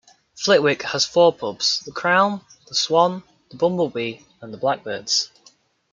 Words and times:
Flitwick 0.35 0.81
has 0.81 1.05
four 1.05 1.31
pubs; 1.31 1.81
the 1.81 1.91
Crown, 1.91 2.41
the 2.67 2.73
Swan, 2.73 3.21
the 3.51 3.55
Bumble 3.57 3.87
Bee 3.89 4.25
and 4.41 4.51
the 4.51 4.57
Blackbirds. 4.57 5.29